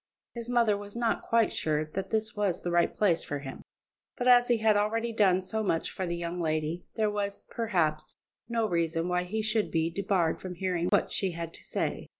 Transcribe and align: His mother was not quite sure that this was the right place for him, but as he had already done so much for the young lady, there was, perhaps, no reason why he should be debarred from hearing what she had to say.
His 0.33 0.49
mother 0.49 0.75
was 0.75 0.95
not 0.95 1.21
quite 1.21 1.53
sure 1.53 1.85
that 1.85 2.09
this 2.09 2.35
was 2.35 2.63
the 2.63 2.71
right 2.71 2.91
place 2.91 3.21
for 3.21 3.37
him, 3.37 3.61
but 4.17 4.27
as 4.27 4.47
he 4.47 4.57
had 4.57 4.75
already 4.75 5.13
done 5.13 5.43
so 5.43 5.61
much 5.61 5.91
for 5.91 6.07
the 6.07 6.15
young 6.17 6.39
lady, 6.39 6.87
there 6.95 7.11
was, 7.11 7.43
perhaps, 7.51 8.15
no 8.49 8.67
reason 8.67 9.07
why 9.07 9.25
he 9.25 9.43
should 9.43 9.69
be 9.69 9.91
debarred 9.91 10.41
from 10.41 10.55
hearing 10.55 10.87
what 10.87 11.11
she 11.11 11.33
had 11.33 11.53
to 11.53 11.63
say. 11.63 12.09